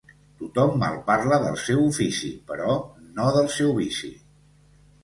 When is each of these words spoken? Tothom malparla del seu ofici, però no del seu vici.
Tothom 0.37 0.71
malparla 0.83 1.39
del 1.43 1.59
seu 1.65 1.83
ofici, 1.91 2.33
però 2.49 2.75
no 3.21 3.31
del 3.39 3.53
seu 3.61 3.79
vici. 3.83 4.13